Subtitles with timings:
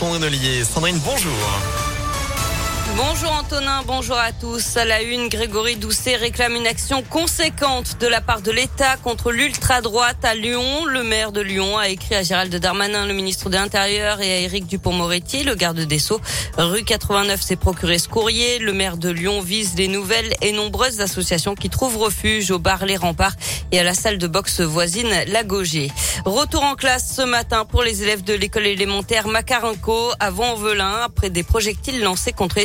[0.00, 0.64] Sandrine Ollier.
[0.64, 1.89] Sandrine, bonjour.
[2.96, 4.76] Bonjour Antonin, bonjour à tous.
[4.76, 9.32] À la une, Grégory Doucet réclame une action conséquente de la part de l'État contre
[9.32, 10.84] l'ultra-droite à Lyon.
[10.86, 14.40] Le maire de Lyon a écrit à Gérald Darmanin, le ministre de l'Intérieur, et à
[14.40, 16.20] Éric Dupont-Moretti, le garde des Sceaux.
[16.56, 18.58] Rue 89 s'est procuré ce courrier.
[18.58, 22.84] Le maire de Lyon vise les nouvelles et nombreuses associations qui trouvent refuge au bar
[22.84, 23.36] Les Remparts
[23.72, 25.90] et à la salle de boxe voisine La Gaugée.
[26.24, 31.30] Retour en classe ce matin pour les élèves de l'école élémentaire Macarenco à Vent-en-Velin après
[31.30, 32.58] des projectiles lancés contre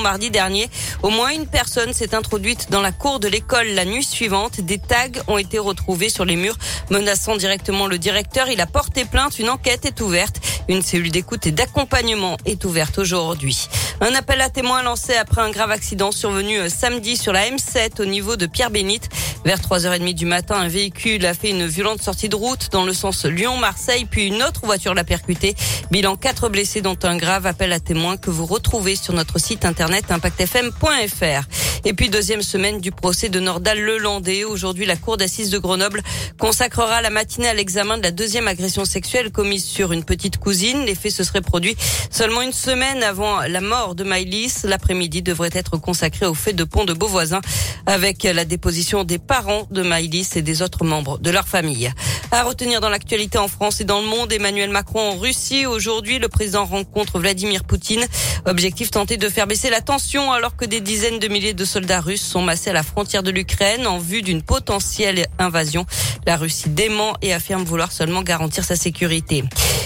[0.00, 0.68] mardi dernier.
[1.02, 4.60] Au moins une personne s'est introduite dans la cour de l'école la nuit suivante.
[4.60, 6.56] Des tags ont été retrouvés sur les murs
[6.90, 8.48] menaçant directement le directeur.
[8.48, 9.38] Il a porté plainte.
[9.38, 10.36] Une enquête est ouverte.
[10.68, 13.68] Une cellule d'écoute et d'accompagnement est ouverte aujourd'hui.
[14.00, 18.00] Un appel à témoins lancé après un grave accident survenu euh, samedi sur la M7
[18.00, 19.08] au niveau de Pierre-Bénite.
[19.44, 22.92] Vers 3h30 du matin, un véhicule a fait une violente sortie de route dans le
[22.92, 25.56] sens Lyon-Marseille, puis une autre voiture l'a percuté.
[25.90, 29.64] Bilan 4 blessés dont un grave appel à témoins que vous retrouvez sur notre site
[29.64, 31.48] internet impactfm.fr.
[31.84, 34.44] Et puis deuxième semaine du procès de Nordal Lelandais.
[34.44, 36.00] Aujourd'hui, la cour d'assises de Grenoble
[36.38, 40.84] consacrera la matinée à l'examen de la deuxième agression sexuelle commise sur une petite cousine.
[40.84, 41.76] Les faits se seraient produits
[42.08, 44.58] seulement une semaine avant la mort de Maïlis.
[44.62, 47.40] L'après-midi devrait être consacré au fait de pont de Beauvoisin
[47.86, 51.90] avec la déposition des parents de Maïlis et des autres membres de leur famille.
[52.30, 55.66] À retenir dans l'actualité en France et dans le monde, Emmanuel Macron en Russie.
[55.66, 58.06] Aujourd'hui, le président rencontre Vladimir Poutine.
[58.46, 62.02] Objectif tenter de faire baisser la tension alors que des dizaines de milliers de soldats
[62.02, 65.86] russes sont massés à la frontière de l'Ukraine en vue d'une potentielle invasion.
[66.26, 69.42] La Russie dément et affirme vouloir seulement garantir sa sécurité.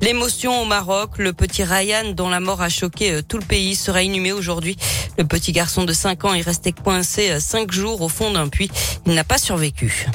[0.00, 3.76] L'émotion au Maroc, le petit Ryan dont la mort a choqué euh, tout le pays
[3.76, 4.76] sera inhumé aujourd'hui.
[5.18, 8.48] Le petit garçon de 5 ans est resté coincé 5 euh, jours au fond d'un
[8.48, 8.70] puits.
[9.06, 10.08] Il n'a pas survécu.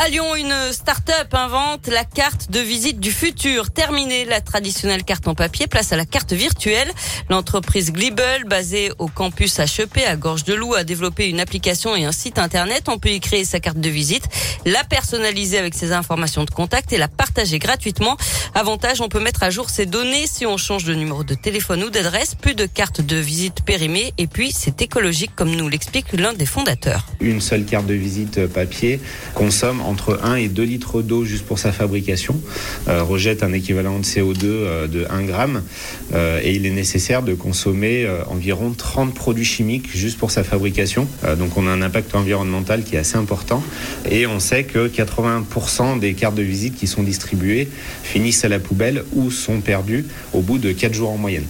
[0.00, 3.72] À Lyon, une start-up invente la carte de visite du futur.
[3.72, 6.88] Terminée la traditionnelle carte en papier, place à la carte virtuelle.
[7.28, 12.04] L'entreprise Glibble, basée au campus HEP à Gorge de Loup, a développé une application et
[12.04, 12.84] un site internet.
[12.86, 14.22] On peut y créer sa carte de visite,
[14.64, 18.16] la personnaliser avec ses informations de contact et la partager gratuitement.
[18.54, 21.82] Avantage, on peut mettre à jour ses données si on change de numéro de téléphone
[21.82, 22.36] ou d'adresse.
[22.36, 24.14] Plus de carte de visite périmée.
[24.16, 27.04] Et puis, c'est écologique, comme nous l'explique l'un des fondateurs.
[27.18, 29.00] Une seule carte de visite papier
[29.34, 32.40] consomme entre 1 et 2 litres d'eau juste pour sa fabrication,
[32.88, 35.62] euh, rejette un équivalent de CO2 euh, de 1 gramme
[36.14, 41.06] euh, et il est nécessaire de consommer environ 30 produits chimiques juste pour sa fabrication.
[41.38, 43.62] donc on a un impact environnemental qui est assez important
[44.10, 47.68] et on sait que 80% des cartes de visite qui sont distribuées
[48.02, 51.44] finissent à la poubelle ou sont perdues au bout de 4 jours en moyenne.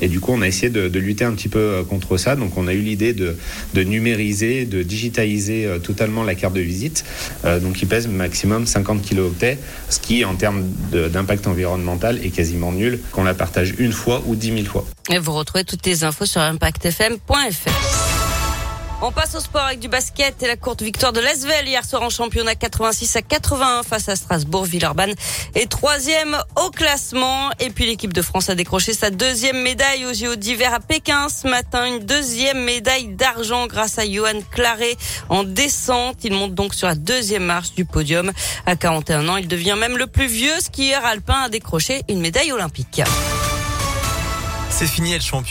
[0.00, 2.36] Et du coup, on a essayé de, lutter un petit peu euh, contre ça.
[2.36, 3.36] Donc, on a eu l'idée de,
[3.82, 7.04] numériser, de digitaliser euh, totalement la carte de visite.
[7.44, 12.72] Euh, donc, il pèse maximum 50 kilooctets, ce qui, en termes d'impact environnemental, est quasiment
[12.72, 14.86] nul qu'on la partage une fois ou dix mille fois.
[15.10, 18.13] Et vous retrouvez toutes les infos sur impactfm.fr.
[19.02, 22.02] On passe au sport avec du basket et la courte victoire de l'Asvel hier soir
[22.02, 24.64] en championnat 86 à 81 face à Strasbourg.
[24.64, 25.14] Villeurbanne
[25.54, 27.50] est troisième au classement.
[27.60, 31.28] Et puis l'équipe de France a décroché sa deuxième médaille aux JO d'hiver à Pékin
[31.28, 31.86] ce matin.
[31.86, 34.96] Une deuxième médaille d'argent grâce à Johan Claré
[35.28, 36.18] en descente.
[36.24, 38.32] Il monte donc sur la deuxième marche du podium.
[38.64, 42.52] À 41 ans, il devient même le plus vieux skieur alpin à décrocher une médaille
[42.52, 43.02] olympique.
[44.70, 45.42] C'est fini, être champion.